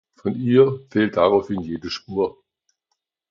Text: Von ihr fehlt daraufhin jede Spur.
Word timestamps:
Von 0.15 0.33
ihr 0.35 0.79
fehlt 0.89 1.15
daraufhin 1.17 1.61
jede 1.61 1.91
Spur. 1.91 2.41